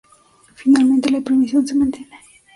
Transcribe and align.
Finalmente 0.55 1.11
la 1.11 1.21
prohibición 1.21 1.67
se 1.67 1.75
mantiene. 1.75 2.17